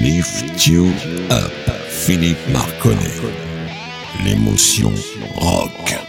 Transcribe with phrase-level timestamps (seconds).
[0.00, 0.92] Lift You
[1.30, 1.50] Up,
[1.88, 3.20] Philippe Marconnet.
[4.24, 4.92] L'émotion
[5.34, 6.07] rock.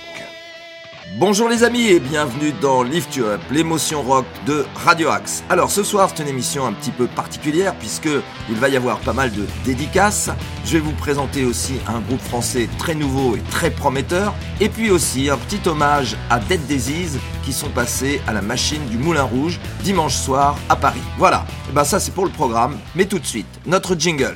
[1.20, 5.44] Bonjour les amis et bienvenue dans Lift You Up, l'émotion rock de Radio Axe.
[5.50, 8.08] Alors ce soir c'est une émission un petit peu particulière puisque
[8.50, 10.30] il va y avoir pas mal de dédicaces.
[10.64, 14.34] Je vais vous présenter aussi un groupe français très nouveau et très prometteur.
[14.62, 18.86] Et puis aussi un petit hommage à Dead Disease qui sont passés à la machine
[18.86, 21.04] du Moulin Rouge dimanche soir à Paris.
[21.18, 22.78] Voilà, et ben ça c'est pour le programme.
[22.96, 24.36] Mais tout de suite, notre jingle.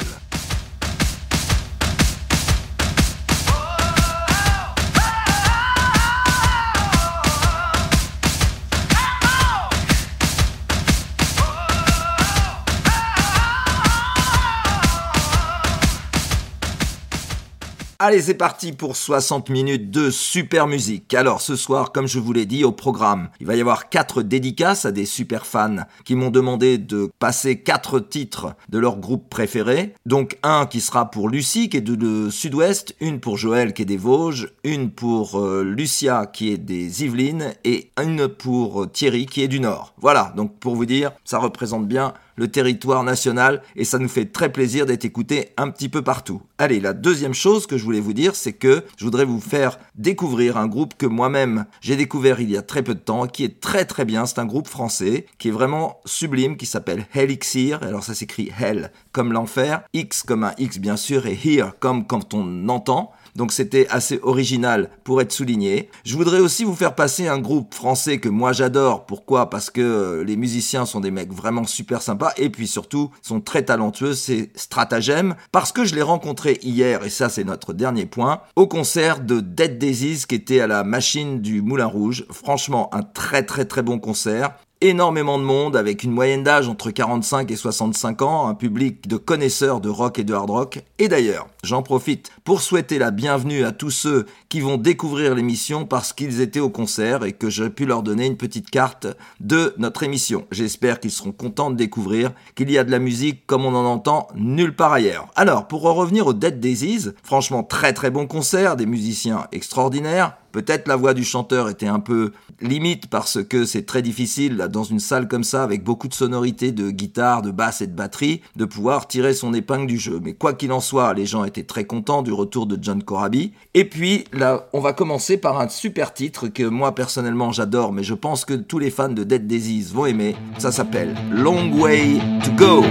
[18.05, 21.13] Allez, c'est parti pour 60 minutes de super musique.
[21.13, 24.23] Alors, ce soir, comme je vous l'ai dit au programme, il va y avoir quatre
[24.23, 29.29] dédicaces à des super fans qui m'ont demandé de passer quatre titres de leur groupe
[29.29, 29.93] préféré.
[30.05, 33.85] Donc, un qui sera pour Lucie, qui est de, Sud-Ouest, une pour Joël, qui est
[33.85, 39.43] des Vosges, une pour euh, Lucia, qui est des Yvelines, et une pour Thierry, qui
[39.43, 39.93] est du Nord.
[40.01, 44.25] Voilà, donc pour vous dire, ça représente bien le territoire national et ça nous fait
[44.25, 46.41] très plaisir d'être écouté un petit peu partout.
[46.57, 49.79] Allez, la deuxième chose que je voulais vous dire, c'est que je voudrais vous faire
[49.95, 53.43] découvrir un groupe que moi-même j'ai découvert il y a très peu de temps, qui
[53.43, 54.25] est très très bien.
[54.25, 57.83] C'est un groupe français qui est vraiment sublime, qui s'appelle Helixir.
[57.83, 62.05] Alors ça s'écrit Hell comme l'enfer, X comme un X bien sûr et Here comme
[62.05, 63.11] quand on entend.
[63.35, 65.89] Donc c'était assez original pour être souligné.
[66.05, 69.05] Je voudrais aussi vous faire passer un groupe français que moi j'adore.
[69.05, 69.49] Pourquoi?
[69.49, 73.41] Parce que euh, les musiciens sont des mecs vraiment super sympas et puis surtout sont
[73.41, 74.13] très talentueux.
[74.13, 78.67] C'est Stratagem parce que je l'ai rencontré hier et ça c'est notre dernier point au
[78.67, 82.25] concert de Dead Daisies qui était à la machine du Moulin Rouge.
[82.29, 84.51] Franchement un très très très bon concert
[84.83, 89.15] énormément de monde avec une moyenne d'âge entre 45 et 65 ans, un public de
[89.15, 90.79] connaisseurs de rock et de hard rock.
[90.99, 95.85] Et d'ailleurs, j'en profite pour souhaiter la bienvenue à tous ceux qui vont découvrir l'émission
[95.85, 99.07] parce qu'ils étaient au concert et que j'ai pu leur donner une petite carte
[99.39, 100.45] de notre émission.
[100.51, 103.85] J'espère qu'ils seront contents de découvrir qu'il y a de la musique comme on en
[103.85, 105.27] entend nulle part ailleurs.
[105.37, 110.35] Alors, pour en revenir au Dead Daisies, franchement très très bon concert, des musiciens extraordinaires,
[110.53, 112.31] Peut-être la voix du chanteur était un peu
[112.61, 116.71] limite parce que c'est très difficile dans une salle comme ça avec beaucoup de sonorités
[116.71, 120.19] de guitare, de basse et de batterie de pouvoir tirer son épingle du jeu.
[120.23, 123.51] Mais quoi qu'il en soit, les gens étaient très contents du retour de John Corabi.
[123.73, 128.03] Et puis là, on va commencer par un super titre que moi personnellement j'adore, mais
[128.03, 130.35] je pense que tous les fans de Dead Disease vont aimer.
[130.59, 132.83] Ça s'appelle Long Way to Go.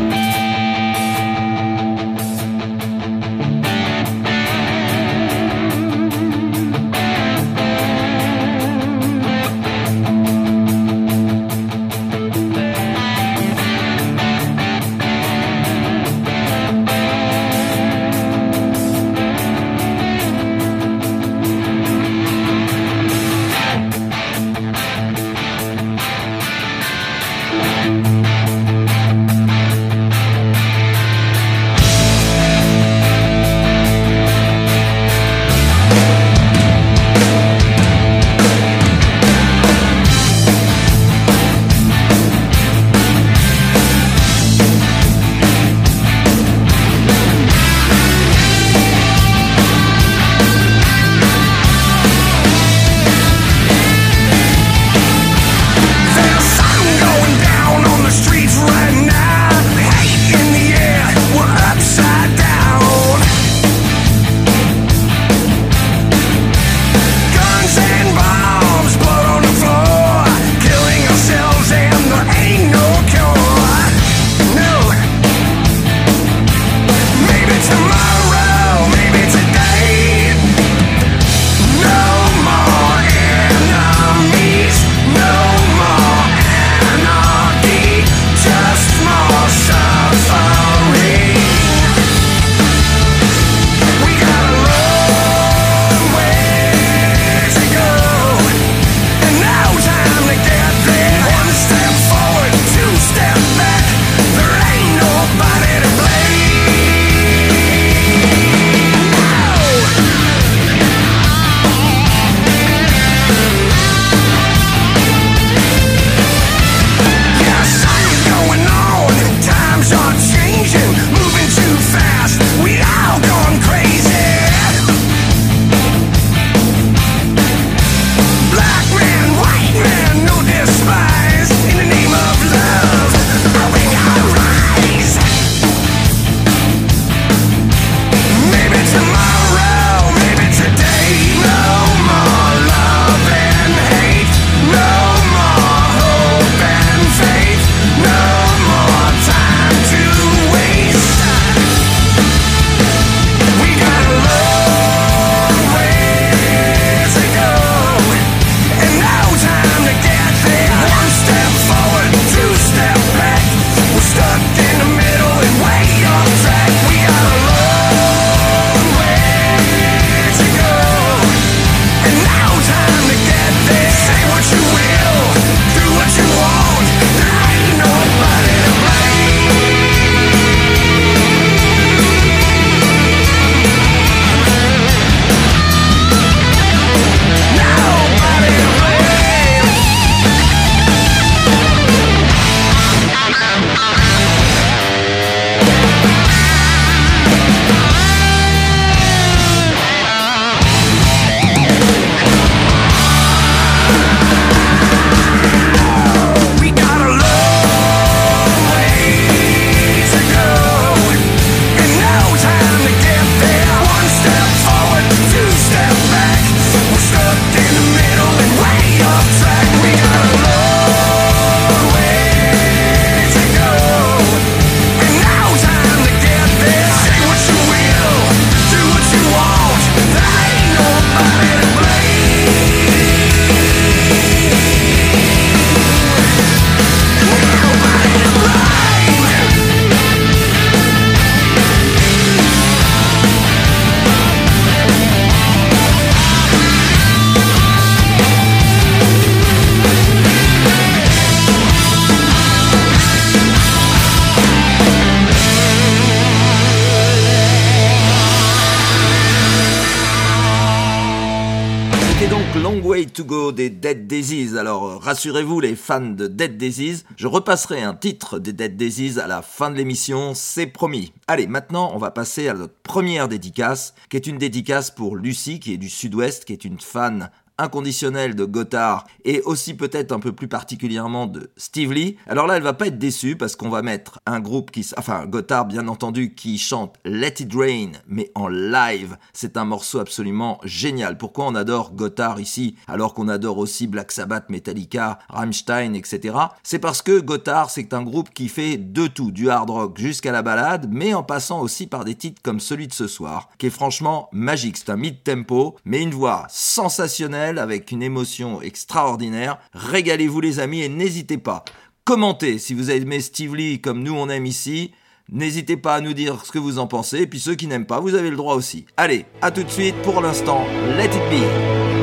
[263.25, 264.58] Go des Dead Daisies.
[264.58, 269.26] Alors rassurez-vous les fans de Dead Daisies, je repasserai un titre des Dead Daisies à
[269.26, 271.12] la fin de l'émission, c'est promis.
[271.28, 275.60] Allez, maintenant on va passer à notre première dédicace, qui est une dédicace pour Lucie,
[275.60, 280.20] qui est du Sud-Ouest, qui est une fan inconditionnel de Gotthard et aussi peut-être un
[280.20, 283.69] peu plus particulièrement de Steve Lee, alors là elle va pas être déçue parce qu'on
[283.69, 288.31] va mettre un groupe qui, enfin Gotthard bien entendu, qui chante Let It Rain mais
[288.34, 289.16] en live.
[289.32, 291.19] C'est un morceau absolument génial.
[291.19, 296.37] Pourquoi on adore Gotthard ici alors qu'on adore aussi Black Sabbath, Metallica, Rammstein, etc.
[296.62, 300.32] C'est parce que Gotthard c'est un groupe qui fait de tout, du hard rock jusqu'à
[300.32, 303.66] la balade, mais en passant aussi par des titres comme celui de ce soir, qui
[303.66, 304.76] est franchement magique.
[304.76, 309.59] C'est un mid-tempo, mais une voix sensationnelle avec une émotion extraordinaire.
[309.75, 311.65] Régalez-vous les amis et n'hésitez pas.
[312.05, 314.93] Commentez si vous aimé Steve Lee comme nous on aime ici.
[315.31, 317.23] N'hésitez pas à nous dire ce que vous en pensez.
[317.23, 318.87] Et puis ceux qui n'aiment pas, vous avez le droit aussi.
[318.97, 319.94] Allez, à tout de suite.
[320.03, 320.67] Pour l'instant,
[320.97, 322.01] let it be.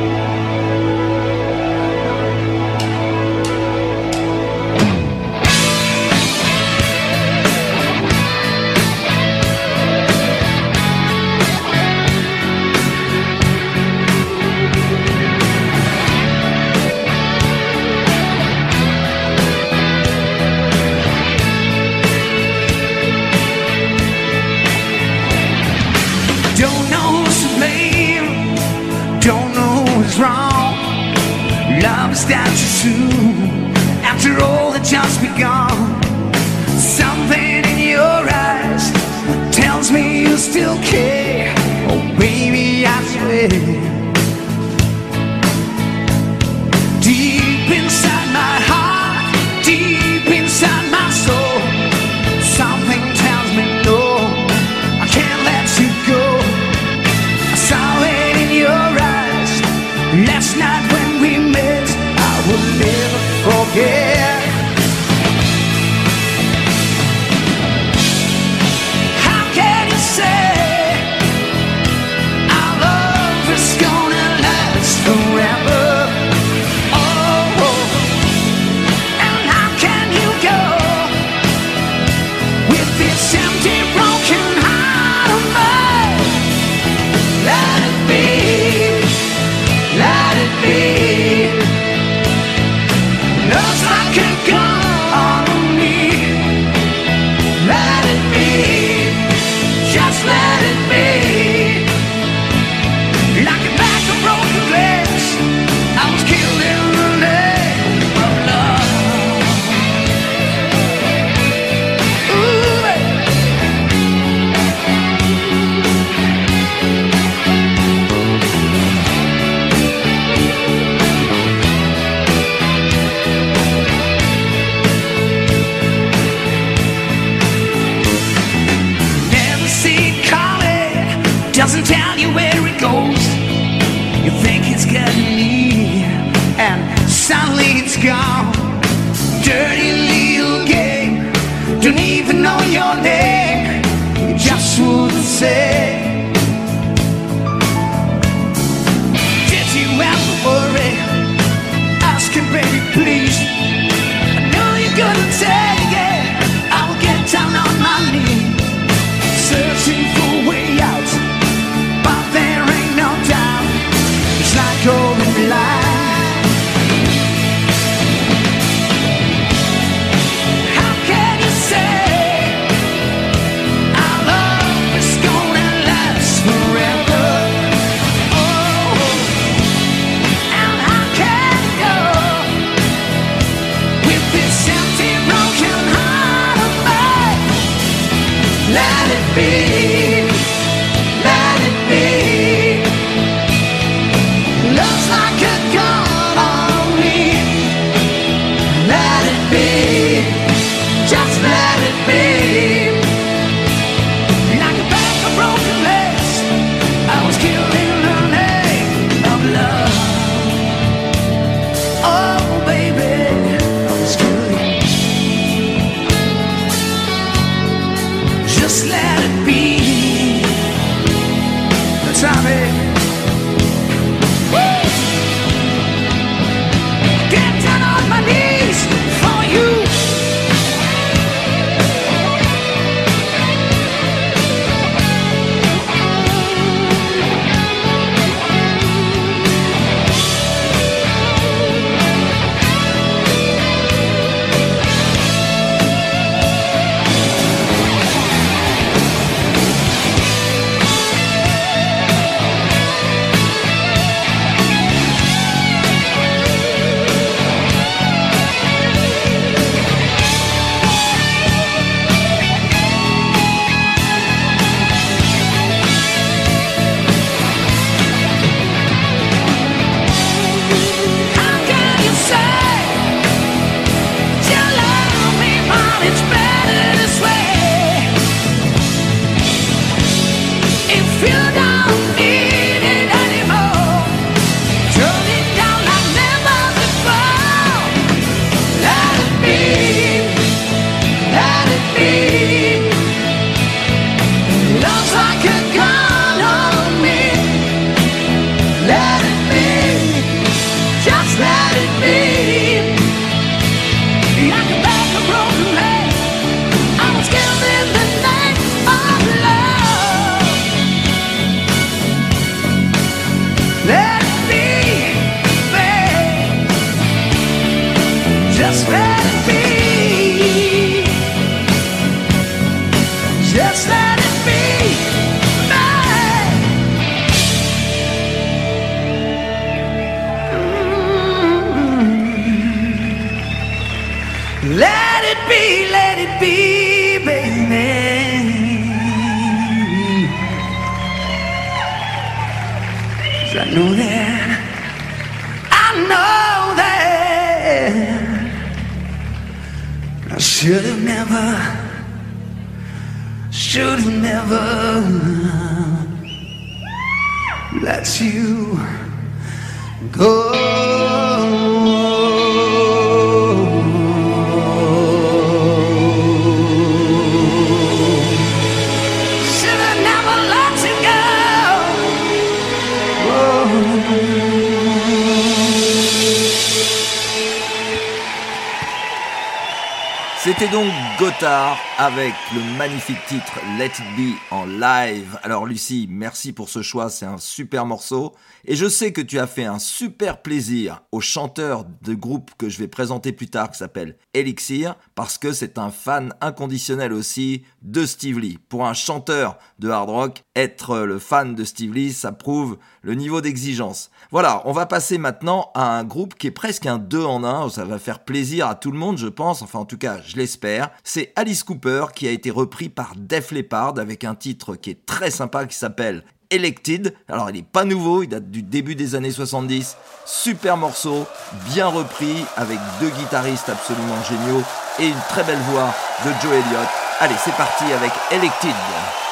[380.42, 380.86] C'était donc
[381.18, 385.38] Gotthard avec le magnifique titre Let It Be en live.
[385.42, 388.34] Alors Lucie, merci pour ce choix, c'est un super morceau.
[388.64, 392.70] Et je sais que tu as fait un super plaisir au chanteur de groupe que
[392.70, 397.64] je vais présenter plus tard qui s'appelle Elixir, parce que c'est un fan inconditionnel aussi
[397.82, 398.58] de Steve Lee.
[398.70, 403.14] Pour un chanteur de hard rock, être le fan de Steve Lee, ça prouve le
[403.14, 404.10] niveau d'exigence.
[404.30, 407.68] Voilà, on va passer maintenant à un groupe qui est presque un 2 en 1,
[407.68, 410.36] ça va faire plaisir à tout le monde je pense, enfin en tout cas je
[410.36, 410.90] l'espère.
[411.04, 415.06] C'est Alice Cooper qui a été repris par Def Leppard avec un titre qui est
[415.06, 417.14] très sympa qui s'appelle Elected.
[417.28, 419.96] Alors il n'est pas nouveau, il date du début des années 70.
[420.24, 421.26] Super morceau,
[421.72, 424.62] bien repris, avec deux guitaristes absolument géniaux
[424.98, 425.94] et une très belle voix
[426.24, 426.88] de Joe Elliott.
[427.20, 429.29] Allez, c'est parti avec Elected.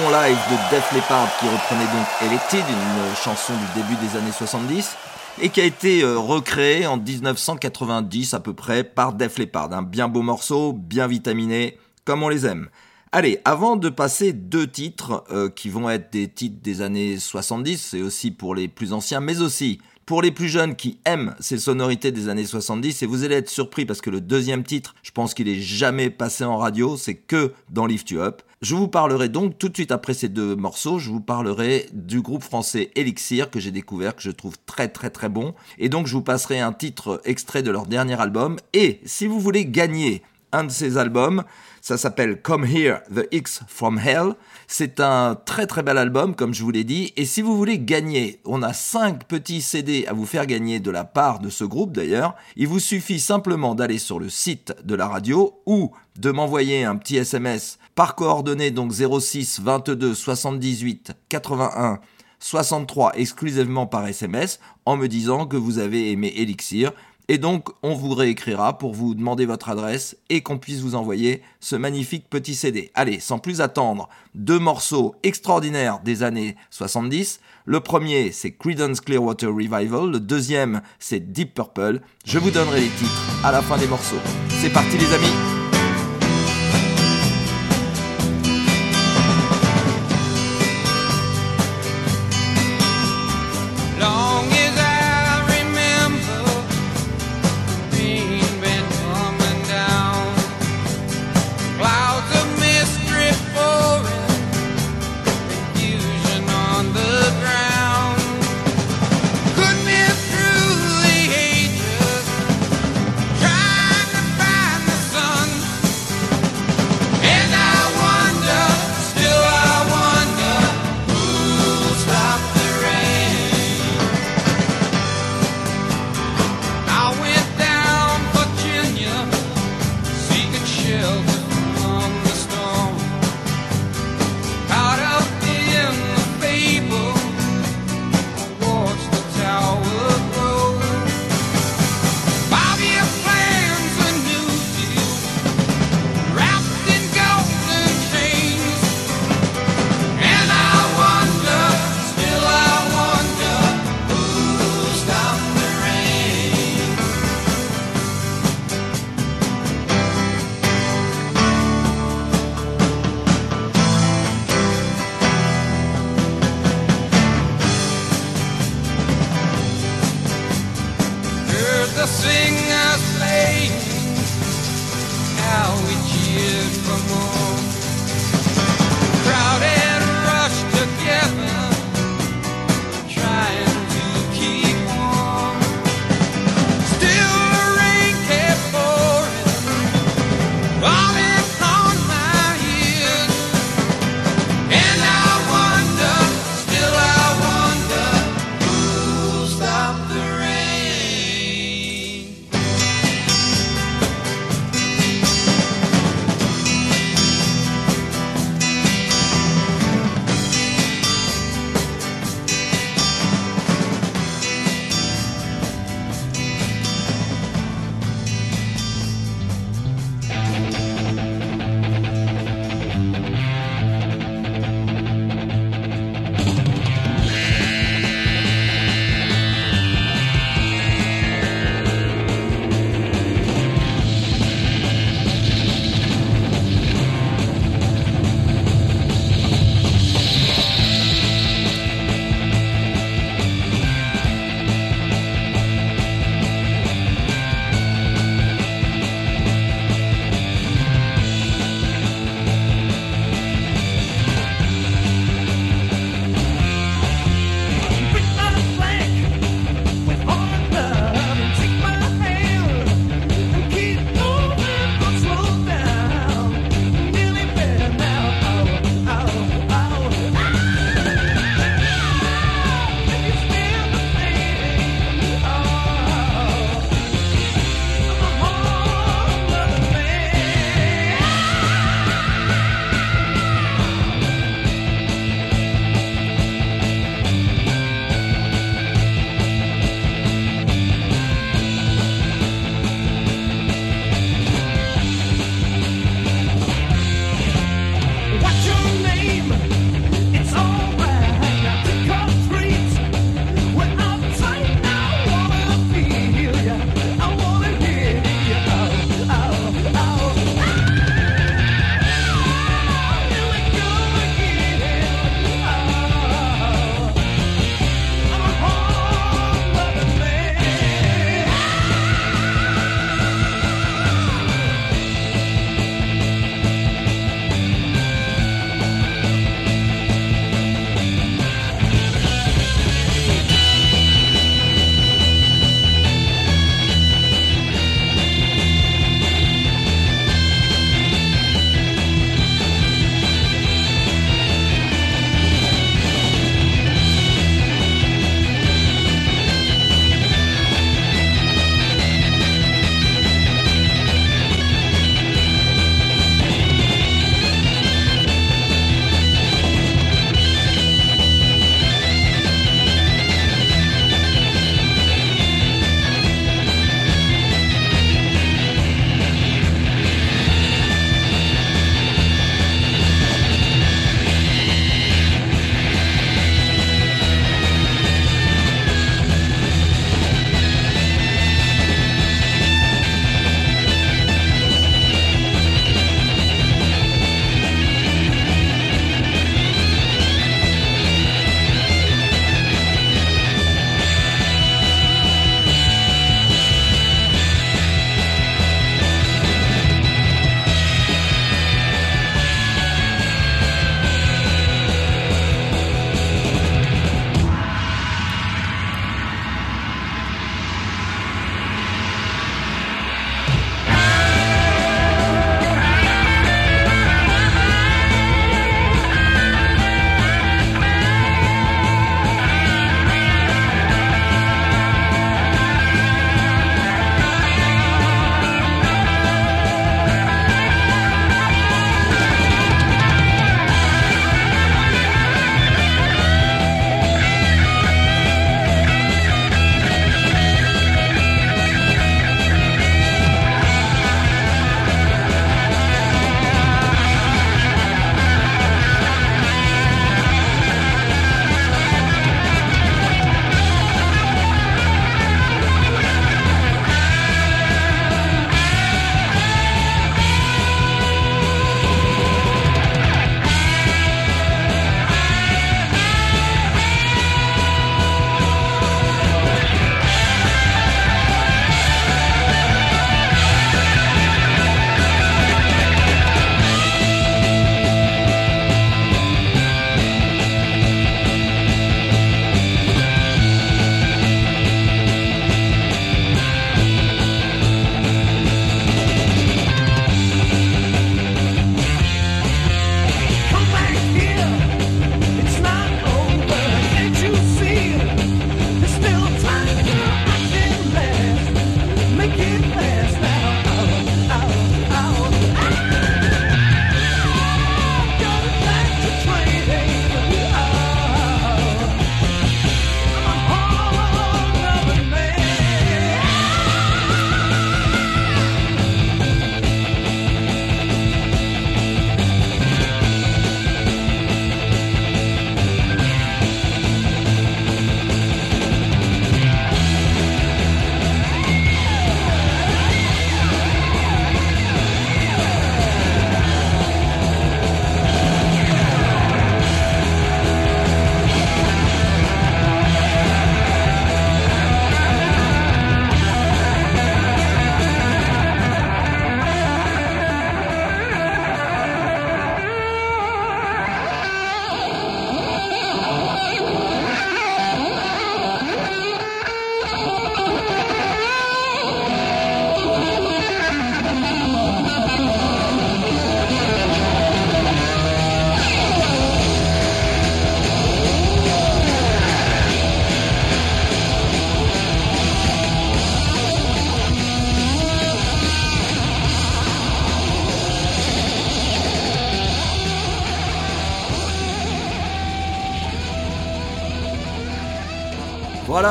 [0.00, 4.32] Bon live de Def Leppard qui reprenait donc Elected, une chanson du début des années
[4.32, 4.96] 70
[5.40, 9.72] et qui a été euh, recréé en 1990 à peu près par Def Leppard.
[9.72, 12.68] Un bien beau morceau, bien vitaminé, comme on les aime.
[13.12, 17.76] Allez, avant de passer deux titres euh, qui vont être des titres des années 70,
[17.78, 21.58] c'est aussi pour les plus anciens, mais aussi pour les plus jeunes qui aiment ces
[21.58, 25.10] sonorités des années 70, et vous allez être surpris parce que le deuxième titre, je
[25.10, 28.42] pense qu'il est jamais passé en radio, c'est que dans Lift You Up.
[28.62, 32.20] Je vous parlerai donc tout de suite après ces deux morceaux, je vous parlerai du
[32.20, 35.54] groupe français Elixir que j'ai découvert, que je trouve très très très bon.
[35.78, 38.58] Et donc je vous passerai un titre extrait de leur dernier album.
[38.72, 41.44] Et si vous voulez gagner un de ces albums,
[41.80, 44.34] ça s'appelle Come Here, The X from Hell.
[44.68, 47.12] C'est un très très bel album, comme je vous l'ai dit.
[47.16, 50.90] Et si vous voulez gagner, on a 5 petits CD à vous faire gagner de
[50.90, 52.36] la part de ce groupe d'ailleurs.
[52.56, 56.96] Il vous suffit simplement d'aller sur le site de la radio ou de m'envoyer un
[56.96, 61.98] petit SMS par coordonnée donc 06 22 78 81
[62.38, 66.92] 63 exclusivement par SMS en me disant que vous avez aimé Elixir
[67.32, 71.40] et donc, on vous réécrira pour vous demander votre adresse et qu'on puisse vous envoyer
[71.60, 72.90] ce magnifique petit CD.
[72.92, 77.40] Allez, sans plus attendre, deux morceaux extraordinaires des années 70.
[77.64, 80.10] Le premier, c'est Creedence Clearwater Revival.
[80.10, 82.02] Le deuxième, c'est Deep Purple.
[82.26, 84.20] Je vous donnerai les titres à la fin des morceaux.
[84.50, 85.61] C'est parti les amis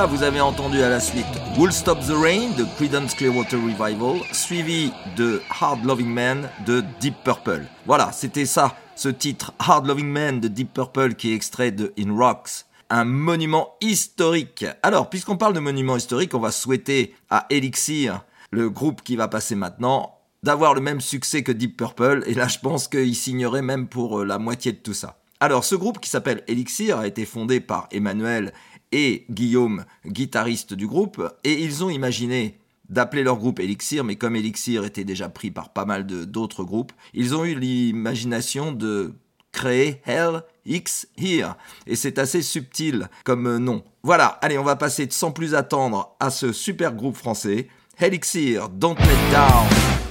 [0.09, 1.25] Vous avez entendu à la suite
[1.57, 7.13] Wool Stop the Rain de Creedence Clearwater Revival, suivi de Hard Loving Man de Deep
[7.23, 7.65] Purple.
[7.85, 11.93] Voilà, c'était ça, ce titre Hard Loving Man de Deep Purple qui est extrait de
[11.99, 14.65] In Rocks un monument historique.
[14.81, 19.27] Alors, puisqu'on parle de monument historique, on va souhaiter à Elixir, le groupe qui va
[19.27, 23.61] passer maintenant, d'avoir le même succès que Deep Purple, et là je pense qu'il signerait
[23.61, 25.21] même pour euh, la moitié de tout ça.
[25.39, 28.53] Alors ce groupe qui s'appelle Elixir a été fondé par Emmanuel
[28.91, 32.57] et Guillaume, guitariste du groupe, et ils ont imaginé
[32.89, 36.91] d'appeler leur groupe Elixir, mais comme Elixir était déjà pris par pas mal d'autres groupes,
[37.13, 39.13] ils ont eu l'imagination de
[39.51, 41.55] créer Hell X Here.
[41.87, 43.83] Et c'est assez subtil comme nom.
[44.03, 47.67] Voilà, allez, on va passer sans plus attendre à ce super groupe français.
[47.99, 50.10] Here, Don't Let Down.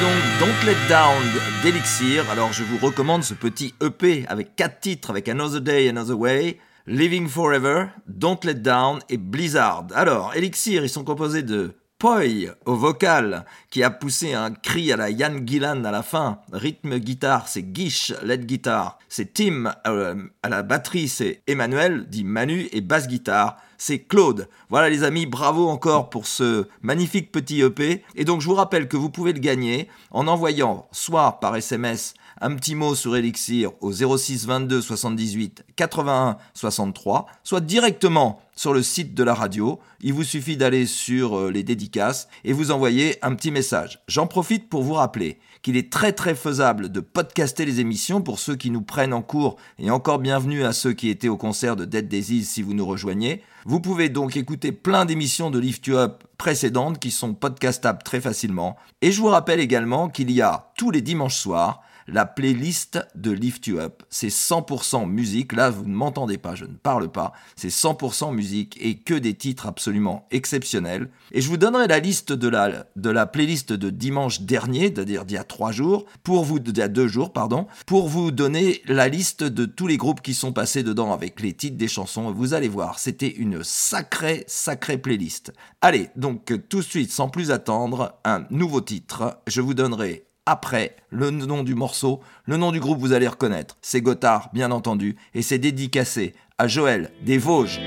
[0.00, 1.22] Donc Don't Let Down
[1.62, 2.24] d'Elixir.
[2.30, 6.58] Alors je vous recommande ce petit EP avec quatre titres avec Another Day, Another Way,
[6.86, 9.88] Living Forever, Don't Let Down et Blizzard.
[9.94, 12.22] Alors Elixir, ils sont composés de Poi
[12.64, 16.38] au vocal, qui a poussé un cri à la Yann Gillan à la fin.
[16.50, 18.98] Rythme guitare, c'est Gish, lead guitare.
[19.08, 24.46] C'est Tim euh, à la batterie, c'est Emmanuel, dit Manu, et basse guitare, c'est Claude.
[24.68, 28.04] Voilà les amis, bravo encore pour ce magnifique petit EP.
[28.14, 32.12] Et donc je vous rappelle que vous pouvez le gagner en envoyant soit par SMS
[32.42, 38.82] un petit mot sur Elixir au 06 22 78 81 63, soit directement sur le
[38.82, 39.80] site de la radio.
[40.02, 44.02] Il vous suffit d'aller sur euh, les dédicaces et vous envoyer un petit message.
[44.08, 48.38] J'en profite pour vous rappeler qu'il est très très faisable de podcaster les émissions pour
[48.38, 51.76] ceux qui nous prennent en cours et encore bienvenue à ceux qui étaient au concert
[51.76, 53.42] de Dead Daisies si vous nous rejoignez.
[53.66, 58.20] Vous pouvez donc écouter plein d'émissions de Lift You Up précédentes qui sont podcastables très
[58.20, 58.76] facilement.
[59.02, 61.82] Et je vous rappelle également qu'il y a tous les dimanches soirs
[62.12, 64.02] la playlist de Lift You Up.
[64.10, 65.52] C'est 100% musique.
[65.52, 67.32] Là, vous ne m'entendez pas, je ne parle pas.
[67.56, 71.08] C'est 100% musique et que des titres absolument exceptionnels.
[71.32, 75.24] Et je vous donnerai la liste de la, de la playlist de dimanche dernier, c'est-à-dire
[75.24, 78.30] d'il y a trois jours, pour vous, il y a deux jours, pardon, pour vous
[78.30, 81.88] donner la liste de tous les groupes qui sont passés dedans avec les titres des
[81.88, 82.32] chansons.
[82.32, 85.52] Vous allez voir, c'était une sacrée, sacrée playlist.
[85.80, 89.38] Allez, donc tout de suite, sans plus attendre, un nouveau titre.
[89.46, 93.76] Je vous donnerai après le nom du morceau, le nom du groupe vous allez reconnaître.
[93.82, 97.80] C'est Gotthard, bien entendu, et c'est dédicacé à Joël des Vosges.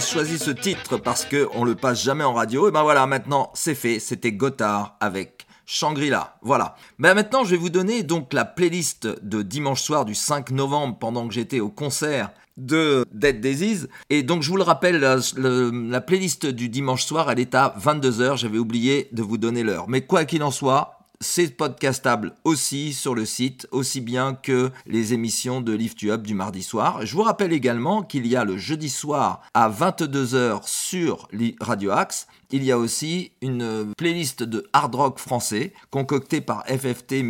[0.00, 2.68] Choisi ce titre parce que on le passe jamais en radio.
[2.68, 3.98] Et ben voilà, maintenant c'est fait.
[3.98, 6.36] C'était Gotthard avec Shangri-La.
[6.42, 6.76] Voilà.
[6.98, 10.98] Ben maintenant, je vais vous donner donc la playlist de dimanche soir du 5 novembre
[10.98, 13.86] pendant que j'étais au concert de Dead Daisies.
[14.10, 18.36] Et donc, je vous le rappelle, la, playlist du dimanche soir, elle est à 22h.
[18.36, 19.88] J'avais oublié de vous donner l'heure.
[19.88, 25.14] Mais quoi qu'il en soit, c'est podcastable aussi sur le site, aussi bien que les
[25.14, 27.06] émissions de Lift You Up du mardi soir.
[27.06, 31.28] Je vous rappelle également qu'il y a le jeudi soir à 22h sur
[31.60, 37.22] Radio Axe il y a aussi une playlist de hard rock français concoctée par FFT
[37.22, 37.24] FTF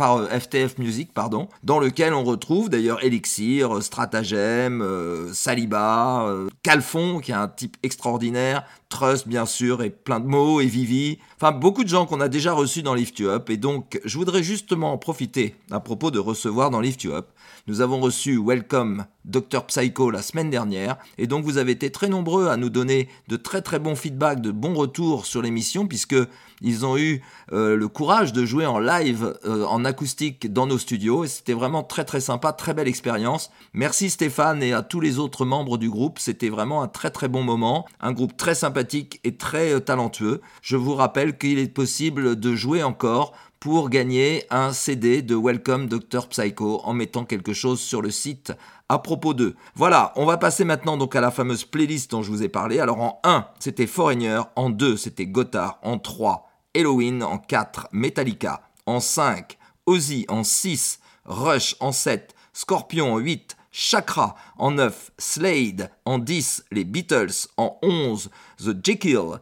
[0.00, 7.30] euh, Music, pardon, dans lequel on retrouve d'ailleurs Elixir, Stratagem, euh, Saliba, euh, Calfon, qui
[7.30, 11.84] est un type extraordinaire, Trust bien sûr, et plein de mots, et Vivi, enfin beaucoup
[11.84, 14.92] de gens qu'on a déjà reçus dans Lift You Up, et donc je voudrais justement
[14.92, 17.28] en profiter à propos de recevoir dans Lift You Up
[17.66, 22.08] nous avons reçu Welcome Dr Psycho la semaine dernière et donc vous avez été très
[22.08, 26.16] nombreux à nous donner de très très bons feedbacks, de bons retours sur l'émission puisque
[26.60, 27.22] ils ont eu
[27.52, 31.52] euh, le courage de jouer en live, euh, en acoustique dans nos studios et c'était
[31.52, 33.50] vraiment très très sympa, très belle expérience.
[33.74, 37.28] Merci Stéphane et à tous les autres membres du groupe, c'était vraiment un très très
[37.28, 40.40] bon moment, un groupe très sympathique et très euh, talentueux.
[40.62, 45.88] Je vous rappelle qu'il est possible de jouer encore pour gagner un CD de Welcome
[45.88, 48.52] Dr Psycho en mettant quelque chose sur le site
[48.88, 49.56] à propos d'eux.
[49.74, 52.78] Voilà, on va passer maintenant donc à la fameuse playlist dont je vous ai parlé.
[52.78, 58.62] Alors en 1, c'était Foreigner, en 2, c'était Gotthard, en 3, Halloween, en 4, Metallica,
[58.86, 65.90] en 5, Ozzy, en 6, Rush, en 7, Scorpion, en 8, Chakra, en 9, Slade,
[66.04, 69.40] en 10, les Beatles, en 11, The Jekyll,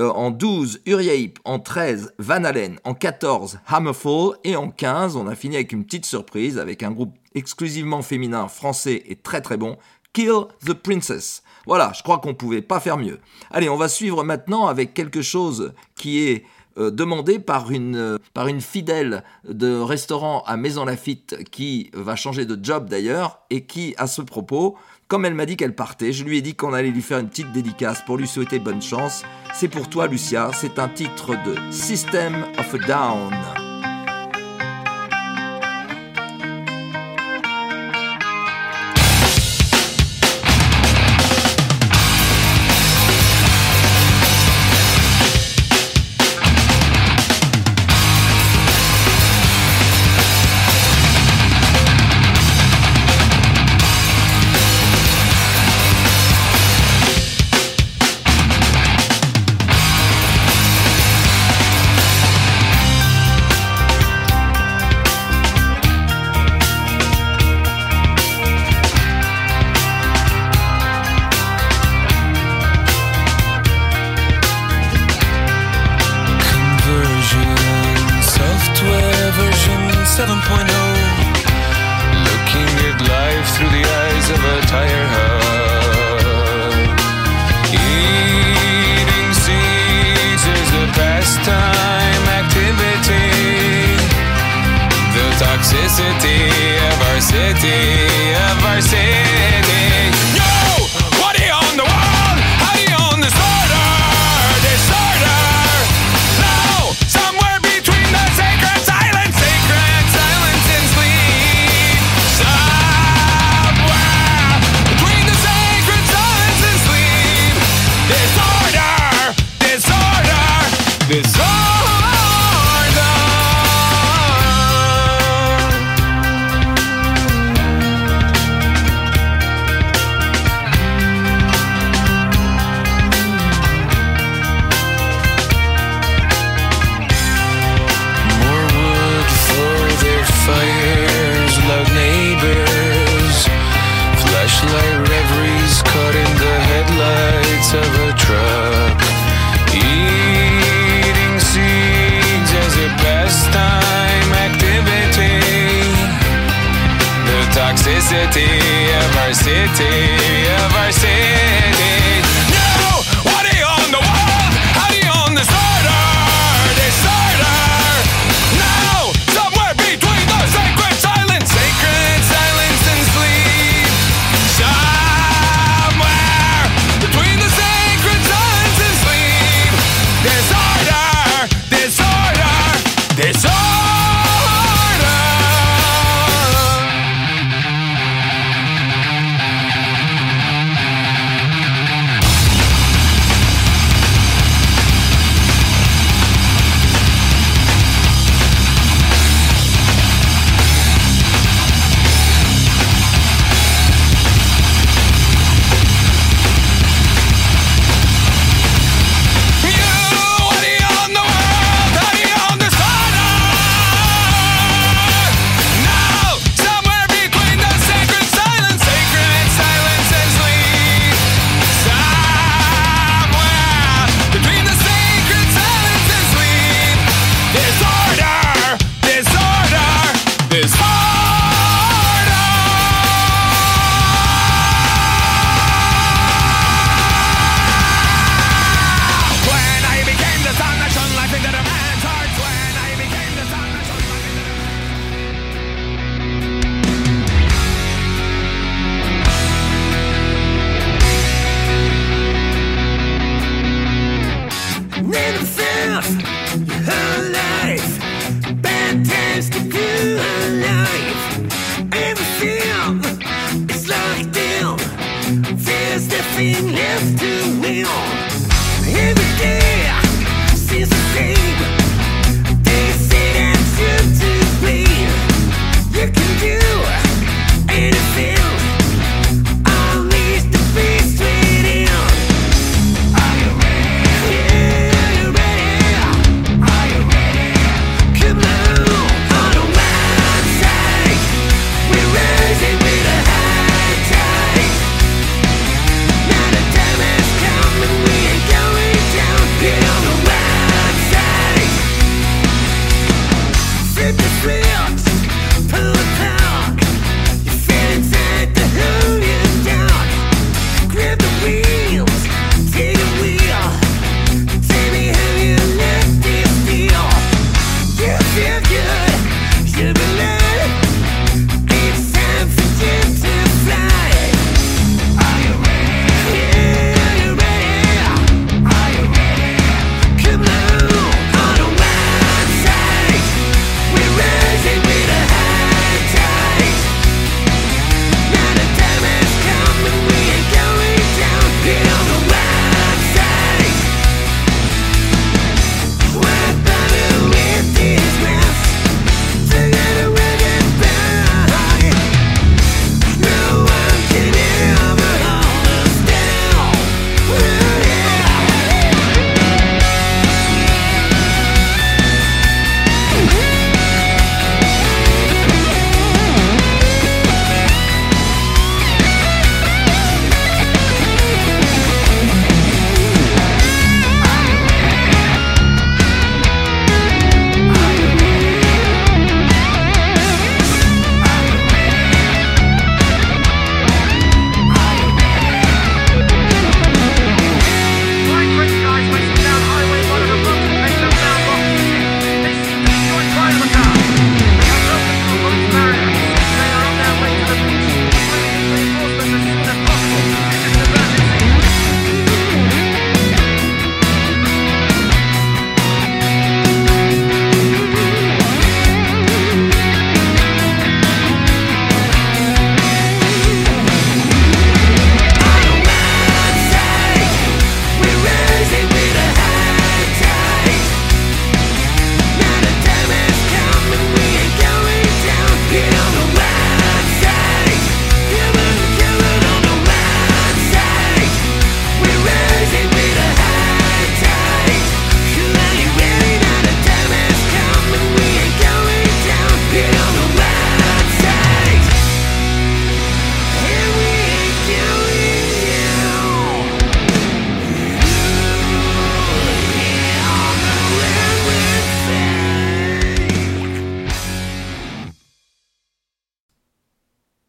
[0.00, 5.28] euh, en 12, Uriape, en 13, Van Halen, en 14, Hammerfall, et en 15, on
[5.28, 9.56] a fini avec une petite surprise, avec un groupe exclusivement féminin, français et très très
[9.56, 9.76] bon,
[10.12, 11.42] Kill the Princess.
[11.66, 13.20] Voilà, je crois qu'on pouvait pas faire mieux.
[13.50, 16.44] Allez, on va suivre maintenant avec quelque chose qui est
[16.76, 22.16] euh, demandé par une, euh, par une fidèle de restaurant à Maison Lafitte qui va
[22.16, 24.76] changer de job d'ailleurs et qui, à ce propos,
[25.08, 27.28] comme elle m'a dit qu'elle partait, je lui ai dit qu'on allait lui faire une
[27.28, 29.24] petite dédicace pour lui souhaiter bonne chance.
[29.54, 33.63] C'est pour toi, Lucia, c'est un titre de System of a Down.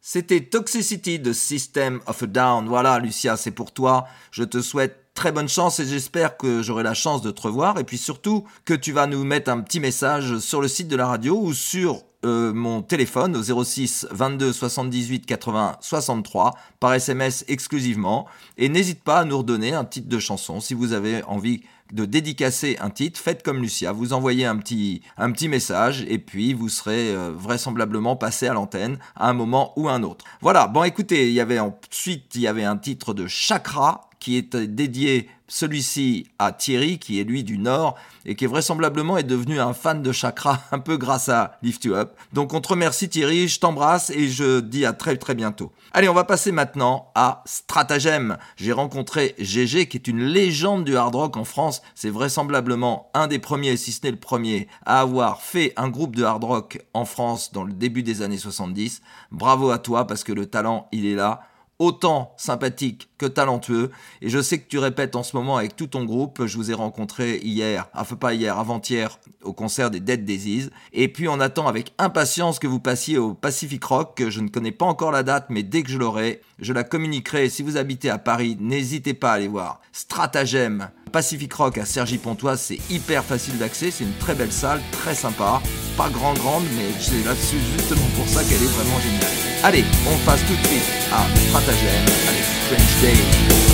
[0.08, 2.68] C'était Toxicity de System of a Down.
[2.68, 4.06] Voilà, Lucia, c'est pour toi.
[4.30, 7.76] Je te souhaite très bonne chance et j'espère que j'aurai la chance de te revoir
[7.80, 10.94] et puis surtout que tu vas nous mettre un petit message sur le site de
[10.94, 17.44] la radio ou sur euh, mon téléphone au 06 22 78 80 63 par SMS
[17.48, 18.26] exclusivement.
[18.56, 21.62] Et n'hésite pas à nous redonner un titre de chanson si vous avez envie
[21.92, 25.02] de dédicacer un titre, faites comme Lucia, vous envoyez un petit,
[25.48, 30.02] message et puis vous serez euh, vraisemblablement passé à l'antenne à un moment ou un
[30.02, 30.24] autre.
[30.40, 34.36] Voilà, bon écoutez, il y avait ensuite il y avait un titre de Chakra qui
[34.36, 39.60] est dédié celui-ci à Thierry, qui est lui du Nord, et qui vraisemblablement est devenu
[39.60, 42.16] un fan de Chakra, un peu grâce à Lift You Up.
[42.32, 45.72] Donc on te remercie Thierry, je t'embrasse et je dis à très très bientôt.
[45.92, 48.36] Allez, on va passer maintenant à Stratagème.
[48.56, 51.82] J'ai rencontré GG, qui est une légende du hard rock en France.
[51.94, 56.16] C'est vraisemblablement un des premiers, si ce n'est le premier, à avoir fait un groupe
[56.16, 59.00] de hard rock en France dans le début des années 70.
[59.30, 61.42] Bravo à toi, parce que le talent, il est là
[61.78, 63.90] autant sympathique que talentueux.
[64.22, 66.44] Et je sais que tu répètes en ce moment avec tout ton groupe.
[66.46, 70.70] Je vous ai rencontré hier, enfin pas hier, avant-hier, au concert des Dead Disease.
[70.92, 74.22] Et puis on attend avec impatience que vous passiez au Pacific Rock.
[74.28, 77.48] Je ne connais pas encore la date, mais dès que je l'aurai, je la communiquerai.
[77.48, 79.80] Si vous habitez à Paris, n'hésitez pas à aller voir.
[79.92, 83.90] Stratagème, Pacific Rock à Sergi Pontoise, c'est hyper facile d'accès.
[83.90, 85.60] C'est une très belle salle, très sympa.
[85.96, 89.32] Pas grand grande, mais c'est là-dessus justement pour ça qu'elle est vraiment géniale.
[89.62, 90.82] Allez, on passe tout de suite
[91.12, 93.65] à Stratagème avec French Day.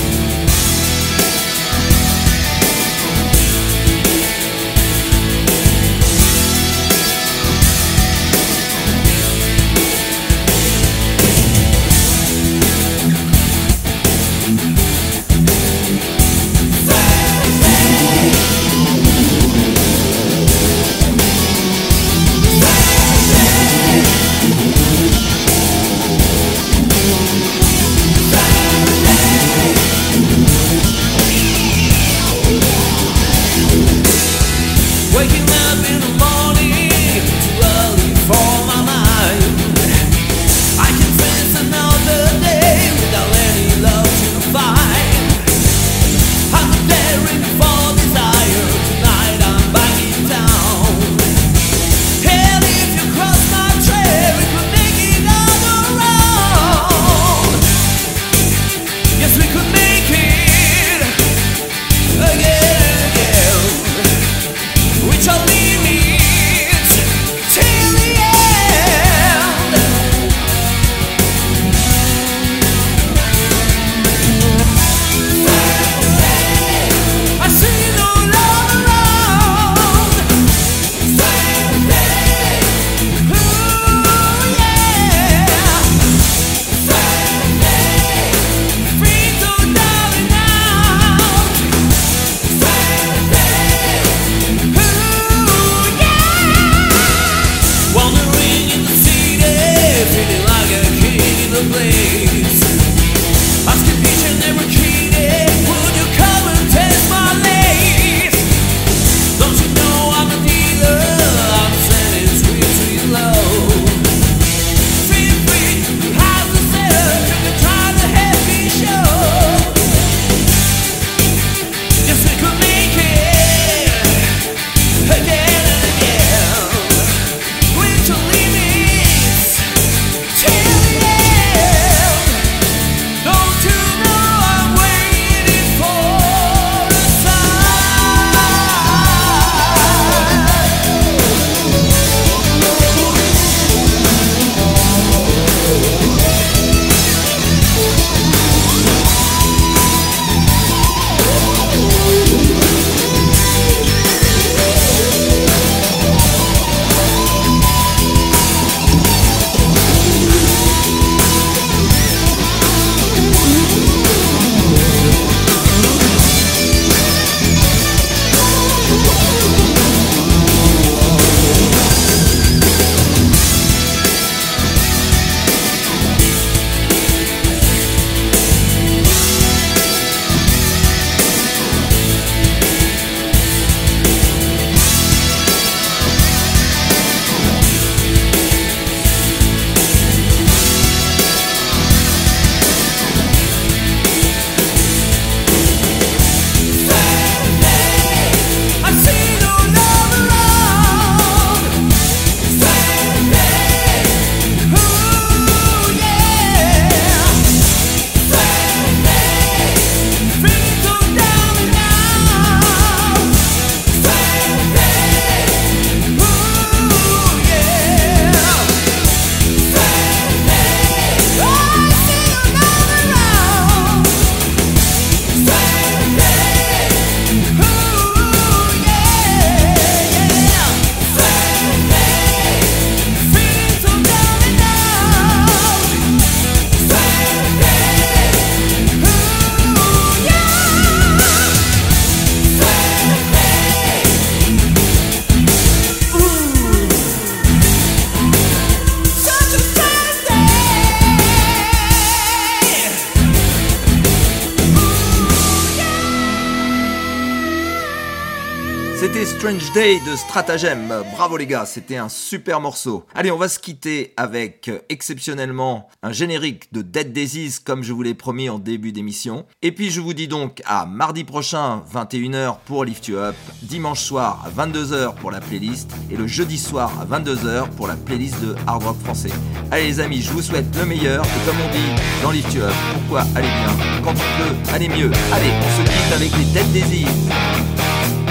[259.74, 260.92] Day de Stratagem.
[261.14, 263.06] Bravo les gars, c'était un super morceau.
[263.14, 267.94] Allez, on va se quitter avec euh, exceptionnellement un générique de Dead Disease comme je
[267.94, 269.46] vous l'ai promis en début d'émission.
[269.62, 274.00] Et puis je vous dis donc à mardi prochain 21h pour Lift You Up, dimanche
[274.00, 278.42] soir à 22h pour la playlist et le jeudi soir à 22h pour la playlist
[278.42, 279.30] de hard rock français.
[279.70, 282.62] Allez les amis, je vous souhaite le meilleur et comme on dit dans Lift You
[282.62, 284.02] Up, pourquoi aller bien?
[284.04, 285.10] Quand on peut aller mieux.
[285.32, 288.21] Allez, on se quitte avec les Dead Disease.